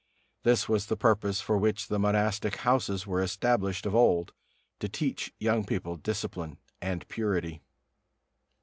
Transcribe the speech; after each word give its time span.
This 0.41 0.67
was 0.67 0.87
the 0.87 0.97
purpose 0.97 1.41
for 1.41 1.59
which 1.59 1.87
the 1.87 1.99
monastic 1.99 2.55
houses 2.55 3.05
were 3.05 3.21
established 3.21 3.85
of 3.85 3.93
old, 3.93 4.33
to 4.79 4.89
teach 4.89 5.31
young 5.37 5.63
people 5.63 5.95
discipline 5.95 6.57
and 6.81 7.07
purity. 7.07 7.61